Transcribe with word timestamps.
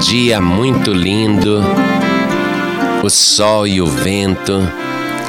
dia 0.00 0.40
muito 0.40 0.92
lindo, 0.92 1.62
o 3.02 3.10
sol 3.10 3.66
e 3.66 3.82
o 3.82 3.86
vento 3.86 4.66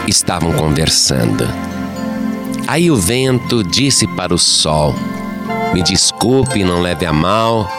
estavam 0.07 0.54
conversando. 0.54 1.46
Aí 2.68 2.89
o 2.89 2.96
vento 2.96 3.65
disse 3.65 4.07
para 4.07 4.34
o 4.34 4.38
sol: 4.38 4.95
Me 5.73 5.84
desculpe, 5.84 6.63
não 6.63 6.80
leve 6.80 7.05
a 7.05 7.12
mal, 7.12 7.70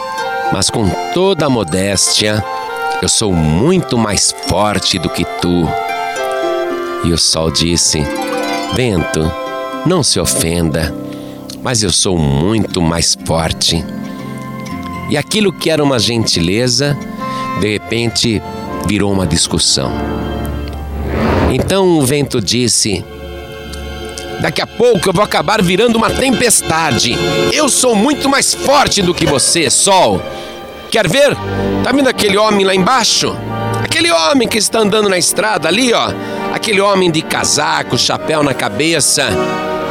mas 0.51 0.69
com 0.69 0.87
toda 1.15 1.47
a 1.47 1.49
modéstia, 1.49 2.45
eu 3.01 3.09
sou 3.09 3.33
muito 3.33 3.97
mais 3.97 4.33
forte 4.47 4.99
do 4.99 5.09
que 5.09 5.25
tu. 5.41 5.67
E 7.03 7.11
o 7.11 7.17
sol 7.17 7.49
disse: 7.49 8.05
Vento, 8.75 9.31
não 9.83 10.03
se 10.03 10.19
ofenda, 10.19 10.93
mas 11.63 11.81
eu 11.81 11.91
sou 11.91 12.19
muito 12.19 12.79
mais 12.83 13.17
forte. 13.25 13.83
E 15.13 15.17
aquilo 15.17 15.53
que 15.53 15.69
era 15.69 15.83
uma 15.83 15.99
gentileza, 15.99 16.97
de 17.61 17.71
repente 17.71 18.41
virou 18.87 19.13
uma 19.13 19.27
discussão. 19.27 19.91
Então 21.51 21.99
o 21.99 22.01
vento 22.03 22.41
disse: 22.41 23.05
Daqui 24.41 24.59
a 24.59 24.65
pouco 24.65 25.09
eu 25.09 25.13
vou 25.13 25.23
acabar 25.23 25.61
virando 25.61 25.97
uma 25.97 26.09
tempestade. 26.09 27.15
Eu 27.51 27.69
sou 27.69 27.95
muito 27.95 28.27
mais 28.27 28.55
forte 28.55 29.03
do 29.03 29.13
que 29.13 29.27
você, 29.27 29.69
Sol. 29.69 30.19
Quer 30.89 31.07
ver? 31.07 31.37
Tá 31.83 31.91
vendo 31.91 32.09
aquele 32.09 32.35
homem 32.35 32.65
lá 32.65 32.73
embaixo? 32.73 33.37
Aquele 33.83 34.11
homem 34.11 34.47
que 34.47 34.57
está 34.57 34.79
andando 34.79 35.09
na 35.09 35.17
estrada 35.19 35.67
ali, 35.67 35.93
ó. 35.93 36.11
Aquele 36.51 36.81
homem 36.81 37.11
de 37.11 37.21
casaco, 37.21 37.99
chapéu 37.99 38.41
na 38.41 38.55
cabeça. 38.55 39.29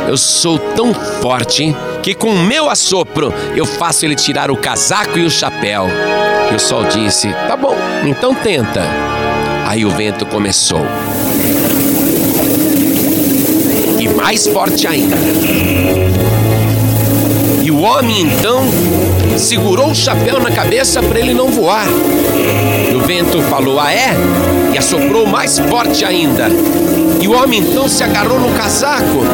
Eu 0.08 0.16
sou 0.16 0.58
tão 0.58 0.92
forte 0.92 1.74
que 2.02 2.14
com 2.14 2.30
o 2.30 2.42
meu 2.42 2.68
assopro 2.68 3.32
eu 3.54 3.64
faço 3.64 4.04
ele 4.04 4.14
tirar 4.14 4.50
o 4.50 4.56
casaco 4.56 5.18
e 5.18 5.24
o 5.24 5.30
chapéu. 5.30 5.86
E 6.50 6.54
o 6.54 6.58
sol 6.58 6.84
disse: 6.84 7.32
Tá 7.46 7.56
bom, 7.56 7.76
então 8.04 8.34
tenta. 8.34 8.82
Aí 9.66 9.84
o 9.84 9.90
vento 9.90 10.26
começou. 10.26 10.84
E 13.98 14.08
mais 14.08 14.46
forte 14.46 14.86
ainda. 14.86 15.16
E 17.62 17.70
o 17.70 17.80
homem 17.80 18.22
então 18.22 18.64
segurou 19.38 19.90
o 19.90 19.94
chapéu 19.94 20.40
na 20.40 20.50
cabeça 20.50 21.02
para 21.02 21.20
ele 21.20 21.32
não 21.32 21.48
voar. 21.48 21.86
E 22.90 22.94
o 22.94 23.00
vento 23.00 23.40
falou: 23.42 23.78
Ah, 23.80 23.92
é? 23.92 24.14
E 24.74 24.78
assoprou 24.78 25.26
mais 25.26 25.58
forte 25.58 26.04
ainda. 26.04 26.48
O 27.32 27.42
homem 27.42 27.60
então 27.60 27.88
se 27.88 28.04
agarrou 28.04 28.38
no 28.38 28.50
casaco 28.50 29.24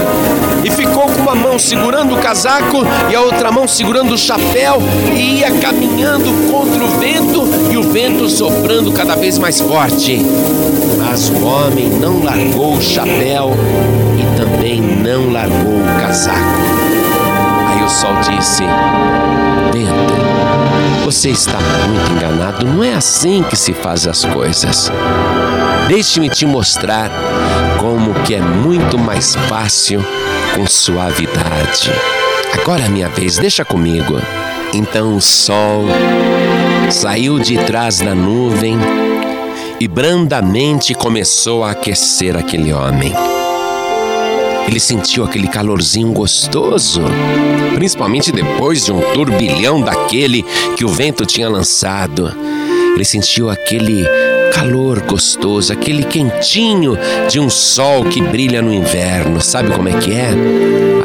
e 0.64 0.70
ficou 0.70 1.06
com 1.06 1.20
uma 1.20 1.34
mão 1.34 1.58
segurando 1.58 2.14
o 2.14 2.18
casaco 2.18 2.84
e 3.10 3.16
a 3.16 3.20
outra 3.20 3.50
mão 3.50 3.66
segurando 3.66 4.14
o 4.14 4.18
chapéu 4.18 4.80
e 5.12 5.40
ia 5.40 5.50
caminhando 5.58 6.30
contra 6.48 6.84
o 6.84 6.88
vento 7.00 7.42
e 7.72 7.76
o 7.76 7.82
vento 7.82 8.28
soprando 8.28 8.92
cada 8.92 9.16
vez 9.16 9.36
mais 9.36 9.60
forte. 9.60 10.24
Mas 10.96 11.28
o 11.28 11.44
homem 11.44 11.88
não 11.88 12.22
largou 12.22 12.74
o 12.74 12.80
chapéu 12.80 13.50
e 14.16 14.36
também 14.36 14.80
não 14.80 15.32
largou 15.32 15.80
o 15.80 16.00
casaco. 16.00 16.38
Aí 17.66 17.82
o 17.82 17.88
sol 17.88 18.14
disse: 18.30 18.62
Vento, 19.72 21.04
você 21.04 21.30
está 21.30 21.58
muito 21.88 22.12
enganado, 22.12 22.64
não 22.64 22.84
é 22.84 22.94
assim 22.94 23.42
que 23.42 23.56
se 23.56 23.72
faz 23.72 24.06
as 24.06 24.24
coisas. 24.24 24.88
Deixe-me 25.88 26.28
te 26.28 26.46
mostrar 26.46 27.10
como 27.78 28.12
que 28.24 28.34
é 28.34 28.40
muito 28.40 28.98
mais 28.98 29.34
fácil 29.48 30.04
com 30.54 30.66
suavidade. 30.66 31.90
Agora 32.52 32.82
é 32.84 32.88
minha 32.88 33.08
vez, 33.08 33.38
deixa 33.38 33.64
comigo. 33.64 34.20
Então 34.74 35.16
o 35.16 35.20
sol 35.20 35.84
saiu 36.90 37.38
de 37.38 37.56
trás 37.64 38.00
da 38.00 38.14
nuvem 38.14 38.76
e 39.80 39.86
brandamente 39.86 40.94
começou 40.94 41.62
a 41.62 41.70
aquecer 41.70 42.36
aquele 42.36 42.72
homem. 42.72 43.12
Ele 44.66 44.80
sentiu 44.80 45.24
aquele 45.24 45.48
calorzinho 45.48 46.12
gostoso, 46.12 47.02
principalmente 47.74 48.30
depois 48.32 48.84
de 48.84 48.92
um 48.92 49.00
turbilhão 49.12 49.80
daquele 49.80 50.44
que 50.76 50.84
o 50.84 50.88
vento 50.88 51.24
tinha 51.24 51.48
lançado. 51.48 52.34
Ele 52.94 53.04
sentiu 53.04 53.48
aquele 53.48 54.04
calor 54.58 55.00
gostoso, 55.02 55.72
aquele 55.72 56.02
quentinho 56.02 56.98
de 57.28 57.38
um 57.38 57.48
sol 57.48 58.04
que 58.04 58.20
brilha 58.20 58.60
no 58.60 58.72
inverno. 58.72 59.40
Sabe 59.40 59.70
como 59.70 59.88
é 59.88 59.92
que 59.92 60.10
é? 60.10 60.30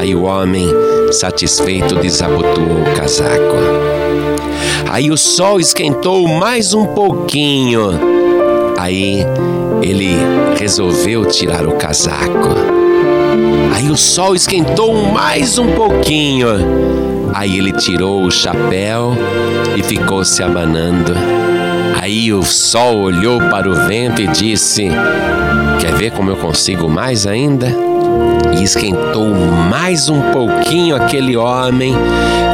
Aí 0.00 0.12
o 0.12 0.24
homem, 0.24 0.66
satisfeito, 1.12 1.94
desabotoou 1.94 2.80
o 2.80 2.96
casaco. 2.96 3.54
Aí 4.90 5.08
o 5.08 5.16
sol 5.16 5.60
esquentou 5.60 6.26
mais 6.26 6.74
um 6.74 6.84
pouquinho. 6.86 7.90
Aí 8.76 9.24
ele 9.80 10.16
resolveu 10.58 11.24
tirar 11.24 11.64
o 11.64 11.76
casaco. 11.76 12.56
Aí 13.72 13.88
o 13.88 13.96
sol 13.96 14.34
esquentou 14.34 14.94
mais 15.12 15.58
um 15.58 15.68
pouquinho. 15.74 16.48
Aí 17.32 17.56
ele 17.56 17.70
tirou 17.70 18.24
o 18.24 18.32
chapéu 18.32 19.12
e 19.76 19.82
ficou 19.82 20.24
se 20.24 20.42
abanando. 20.42 21.43
Aí 22.04 22.30
o 22.34 22.42
sol 22.42 22.98
olhou 22.98 23.40
para 23.48 23.66
o 23.66 23.86
vento 23.86 24.20
e 24.20 24.26
disse: 24.26 24.90
Quer 25.80 25.94
ver 25.94 26.10
como 26.10 26.28
eu 26.28 26.36
consigo 26.36 26.86
mais 26.86 27.26
ainda? 27.26 27.74
E 28.58 28.62
esquentou 28.62 29.34
mais 29.70 30.10
um 30.10 30.20
pouquinho 30.30 30.96
aquele 30.96 31.34
homem 31.34 31.94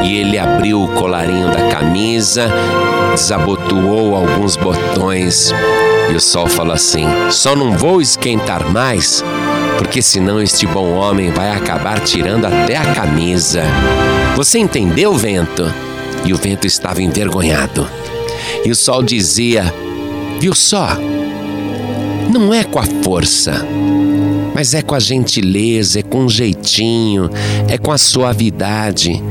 e 0.05 0.19
ele 0.19 0.39
abriu 0.39 0.85
o 0.85 0.89
colarinho 0.95 1.49
da 1.49 1.67
camisa, 1.67 2.49
desabotoou 3.13 4.15
alguns 4.15 4.55
botões. 4.55 5.53
E 6.13 6.15
o 6.15 6.21
sol 6.21 6.47
falou 6.47 6.75
assim: 6.75 7.05
Só 7.31 7.57
não 7.57 7.73
vou 7.73 8.01
esquentar 8.01 8.71
mais 8.71 9.25
porque 9.79 10.01
senão 10.01 10.41
este 10.41 10.65
bom 10.65 10.93
homem 10.93 11.33
vai 11.33 11.51
acabar 11.51 11.99
tirando 11.99 12.45
até 12.45 12.77
a 12.77 12.95
camisa. 12.95 13.65
Você 14.37 14.61
entendeu, 14.61 15.13
vento? 15.15 15.75
E 16.25 16.33
o 16.33 16.37
vento 16.37 16.69
estava 16.69 17.03
envergonhado. 17.03 17.89
E 18.65 18.71
o 18.71 18.75
sol 18.75 19.03
dizia: 19.03 19.73
Viu 20.39 20.55
só? 20.55 20.97
Não 22.33 22.55
é 22.55 22.63
com 22.63 22.79
a 22.79 22.85
força, 23.03 23.67
mas 24.55 24.73
é 24.75 24.83
com 24.83 24.95
a 24.95 25.01
gentileza, 25.01 26.01
é 26.01 26.03
com 26.03 26.27
o 26.27 26.29
jeitinho, 26.29 27.29
é 27.69 27.77
com 27.77 27.91
a 27.91 27.99
suavidade. 27.99 29.23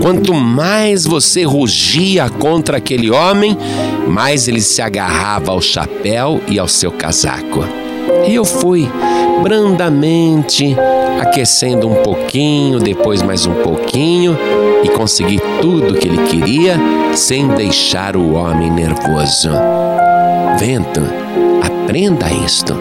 Quanto 0.00 0.34
mais 0.34 1.04
você 1.04 1.44
rugia 1.44 2.28
contra 2.28 2.76
aquele 2.76 3.10
homem, 3.10 3.56
mais 4.06 4.46
ele 4.46 4.60
se 4.60 4.82
agarrava 4.82 5.50
ao 5.50 5.60
chapéu 5.60 6.40
e 6.46 6.58
ao 6.58 6.68
seu 6.68 6.92
casaco. 6.92 7.64
E 8.28 8.34
eu 8.34 8.44
fui 8.44 8.88
brandamente, 9.42 10.76
aquecendo 11.20 11.88
um 11.88 12.02
pouquinho, 12.02 12.78
depois 12.78 13.22
mais 13.22 13.46
um 13.46 13.54
pouquinho 13.54 14.36
e 14.82 14.88
consegui 14.88 15.40
tudo 15.60 15.94
que 15.94 16.06
ele 16.06 16.26
queria 16.26 16.78
sem 17.14 17.48
deixar 17.48 18.16
o 18.16 18.34
homem 18.34 18.70
nervoso. 18.70 19.50
Vento, 20.58 21.02
aprenda 21.62 22.30
isto. 22.30 22.76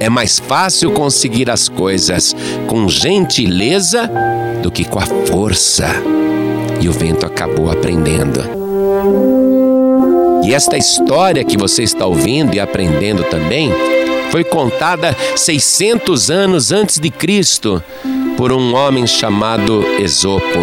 É 0.00 0.08
mais 0.08 0.38
fácil 0.38 0.90
conseguir 0.90 1.50
as 1.50 1.68
coisas 1.68 2.34
com 2.66 2.88
gentileza 2.88 4.10
do 4.62 4.70
que 4.70 4.84
com 4.84 4.98
a 4.98 5.06
força. 5.06 5.86
E 6.80 6.88
o 6.88 6.92
vento 6.92 7.24
acabou 7.24 7.70
aprendendo. 7.70 8.40
E 10.44 10.54
esta 10.54 10.76
história 10.76 11.44
que 11.44 11.56
você 11.56 11.82
está 11.82 12.06
ouvindo 12.06 12.54
e 12.54 12.60
aprendendo 12.60 13.24
também 13.24 13.72
foi 14.30 14.44
contada 14.44 15.16
600 15.34 16.30
anos 16.30 16.72
antes 16.72 16.98
de 16.98 17.10
Cristo 17.10 17.82
por 18.36 18.52
um 18.52 18.74
homem 18.74 19.06
chamado 19.06 19.84
Esopo. 19.98 20.60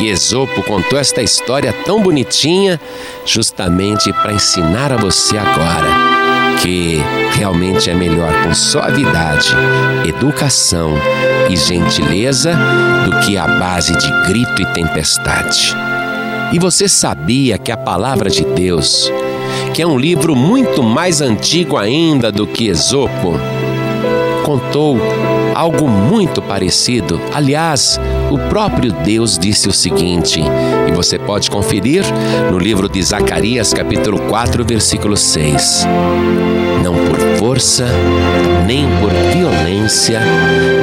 E 0.00 0.08
Esopo 0.08 0.62
contou 0.62 0.98
esta 0.98 1.22
história 1.22 1.72
tão 1.84 2.00
bonitinha 2.00 2.80
justamente 3.24 4.12
para 4.12 4.32
ensinar 4.32 4.92
a 4.92 4.96
você 4.96 5.36
agora 5.36 6.18
que 6.62 7.00
realmente 7.36 7.88
é 7.88 7.94
melhor 7.94 8.32
com 8.42 8.54
suavidade, 8.54 9.54
educação 10.06 10.94
e 11.48 11.56
gentileza 11.56 12.52
do 13.04 13.20
que 13.20 13.36
a 13.36 13.46
base 13.46 13.96
de 13.96 14.26
grito 14.26 14.62
e 14.62 14.66
tempestade. 14.66 15.74
E 16.52 16.58
você 16.58 16.88
sabia 16.88 17.58
que 17.58 17.70
a 17.70 17.76
palavra 17.76 18.30
de 18.30 18.44
Deus 18.44 19.10
que 19.78 19.82
é 19.82 19.86
um 19.86 19.96
livro 19.96 20.34
muito 20.34 20.82
mais 20.82 21.20
antigo 21.20 21.76
ainda 21.76 22.32
do 22.32 22.48
que 22.48 22.66
Esopo, 22.66 23.34
contou 24.42 24.98
algo 25.54 25.86
muito 25.86 26.42
parecido. 26.42 27.20
Aliás, 27.32 27.96
o 28.28 28.36
próprio 28.48 28.90
Deus 28.90 29.38
disse 29.38 29.68
o 29.68 29.72
seguinte, 29.72 30.42
e 30.88 30.90
você 30.90 31.16
pode 31.16 31.48
conferir 31.48 32.02
no 32.50 32.58
livro 32.58 32.88
de 32.88 33.00
Zacarias, 33.00 33.72
capítulo 33.72 34.18
4, 34.22 34.64
versículo 34.64 35.16
6. 35.16 35.86
Não 36.82 36.94
por 37.06 37.20
força, 37.38 37.86
nem 38.66 38.84
por 39.00 39.12
violência, 39.32 40.20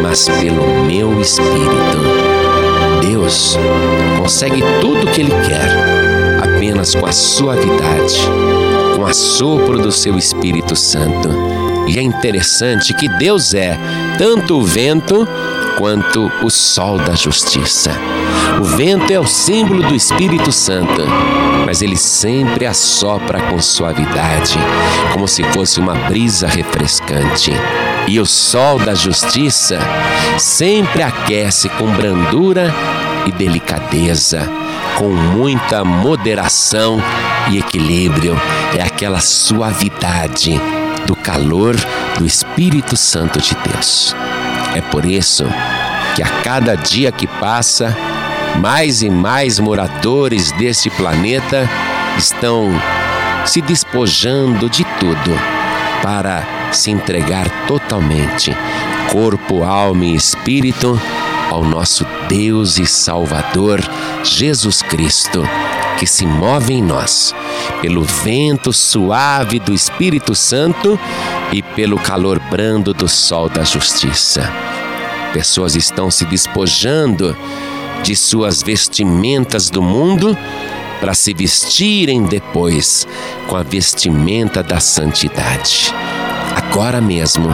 mas 0.01 0.29
pelo 0.29 0.85
meu 0.85 1.19
espírito. 1.19 1.97
Deus 3.05 3.57
consegue 4.17 4.63
tudo 4.79 5.05
o 5.05 5.11
que 5.11 5.19
Ele 5.19 5.33
quer 5.45 6.05
apenas 6.41 6.95
com 6.95 7.05
a 7.05 7.11
suavidade, 7.11 8.21
com 8.95 9.01
o 9.01 9.05
assopro 9.05 9.77
do 9.77 9.91
seu 9.91 10.17
Espírito 10.17 10.75
Santo. 10.75 11.29
E 11.87 11.99
é 11.99 12.01
interessante 12.01 12.93
que 12.93 13.07
Deus 13.07 13.53
é 13.53 13.77
tanto 14.17 14.57
o 14.57 14.63
vento 14.63 15.27
quanto 15.77 16.31
o 16.41 16.49
sol 16.49 16.97
da 16.97 17.13
justiça. 17.13 17.91
O 18.59 18.63
vento 18.63 19.11
é 19.11 19.19
o 19.19 19.27
símbolo 19.27 19.83
do 19.83 19.93
Espírito 19.93 20.51
Santo, 20.51 21.01
mas 21.65 21.81
ele 21.81 21.97
sempre 21.97 22.65
assopra 22.65 23.39
com 23.41 23.61
suavidade, 23.61 24.57
como 25.13 25.27
se 25.27 25.43
fosse 25.43 25.79
uma 25.79 25.93
brisa 25.93 26.47
refrescante. 26.47 27.51
E 28.07 28.19
o 28.19 28.25
sol 28.25 28.79
da 28.79 28.95
justiça 28.95 29.79
sempre 30.39 31.03
aquece 31.03 31.67
com 31.69 31.91
brandura 31.91 32.73
e 33.27 33.31
delicadeza, 33.31 34.49
com 34.97 35.09
muita 35.09 35.83
moderação 35.83 37.01
e 37.51 37.57
equilíbrio. 37.57 38.39
É 38.77 38.81
aquela 38.81 39.19
suavidade 39.19 40.59
do 41.05 41.15
calor 41.15 41.75
do 42.17 42.25
Espírito 42.25 42.97
Santo 42.97 43.39
de 43.39 43.55
Deus. 43.55 44.15
É 44.75 44.81
por 44.81 45.05
isso 45.05 45.45
que 46.15 46.23
a 46.23 46.27
cada 46.43 46.75
dia 46.75 47.11
que 47.11 47.27
passa, 47.27 47.95
mais 48.59 49.01
e 49.01 49.09
mais 49.09 49.59
moradores 49.59 50.51
deste 50.53 50.89
planeta 50.89 51.69
estão 52.17 52.69
se 53.45 53.61
despojando 53.61 54.69
de 54.69 54.83
tudo 54.99 55.31
para 56.01 56.43
se 56.71 56.91
entregar 56.91 57.49
totalmente, 57.67 58.55
corpo, 59.11 59.63
alma 59.63 60.05
e 60.05 60.15
espírito, 60.15 60.99
ao 61.51 61.63
nosso 61.63 62.05
Deus 62.27 62.77
e 62.77 62.85
Salvador 62.85 63.79
Jesus 64.25 64.81
Cristo, 64.81 65.47
que 65.99 66.07
se 66.07 66.25
move 66.25 66.73
em 66.73 66.81
nós 66.81 67.33
pelo 67.81 68.03
vento 68.03 68.73
suave 68.73 69.59
do 69.59 69.71
Espírito 69.71 70.33
Santo 70.33 70.99
e 71.51 71.61
pelo 71.61 71.97
calor 71.97 72.39
brando 72.49 72.93
do 72.93 73.07
sol 73.07 73.47
da 73.47 73.63
justiça. 73.63 74.51
Pessoas 75.31 75.75
estão 75.75 76.09
se 76.09 76.25
despojando 76.25 77.37
de 78.03 78.15
suas 78.15 78.63
vestimentas 78.63 79.69
do 79.69 79.81
mundo 79.81 80.37
para 80.99 81.13
se 81.13 81.33
vestirem 81.33 82.23
depois 82.23 83.07
com 83.47 83.55
a 83.55 83.63
vestimenta 83.63 84.63
da 84.63 84.79
santidade. 84.79 85.93
Agora 86.55 86.99
mesmo, 86.99 87.49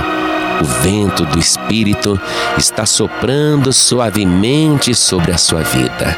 o 0.61 0.65
vento 0.83 1.25
do 1.25 1.39
Espírito 1.39 2.19
está 2.57 2.85
soprando 2.85 3.73
suavemente 3.73 4.93
sobre 4.93 5.31
a 5.31 5.37
sua 5.37 5.63
vida. 5.63 6.17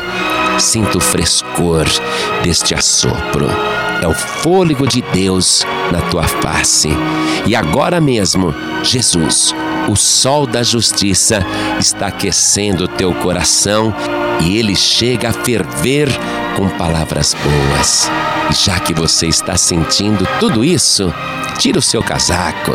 Sinta 0.57 0.97
o 0.97 1.01
frescor 1.01 1.85
deste 2.43 2.73
assopro. 2.75 3.47
É 4.01 4.07
o 4.07 4.13
fôlego 4.13 4.87
de 4.87 5.01
Deus 5.01 5.65
na 5.91 6.01
tua 6.09 6.23
face. 6.23 6.89
E 7.45 7.55
agora 7.55 8.01
mesmo, 8.01 8.53
Jesus, 8.83 9.53
o 9.87 9.95
sol 9.95 10.45
da 10.45 10.63
justiça, 10.63 11.45
está 11.79 12.07
aquecendo 12.07 12.85
o 12.85 12.87
teu 12.87 13.13
coração 13.15 13.93
e 14.41 14.57
ele 14.57 14.75
chega 14.75 15.29
a 15.29 15.33
ferver 15.33 16.09
com 16.55 16.69
palavras 16.69 17.35
boas. 17.35 18.09
E 18.49 18.53
já 18.53 18.79
que 18.79 18.93
você 18.93 19.27
está 19.27 19.57
sentindo 19.57 20.27
tudo 20.39 20.63
isso, 20.63 21.13
tire 21.57 21.77
o 21.77 21.81
seu 21.81 22.03
casaco, 22.03 22.73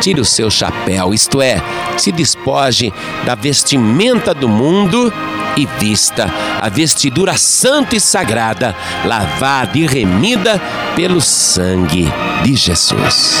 tire 0.00 0.20
o 0.20 0.24
seu 0.24 0.50
chapéu, 0.50 1.14
isto 1.14 1.40
é, 1.40 1.62
se 1.96 2.10
despoje 2.10 2.92
da 3.24 3.34
vestimenta 3.34 4.34
do 4.34 4.48
mundo 4.48 5.12
e 5.56 5.66
vista 5.78 6.26
a 6.60 6.68
vestidura 6.68 7.36
santa 7.36 7.96
e 7.96 8.00
sagrada, 8.00 8.74
lavada 9.04 9.78
e 9.78 9.86
remida 9.86 10.60
pelo 10.94 11.20
sangue 11.20 12.12
de 12.42 12.54
Jesus. 12.54 13.40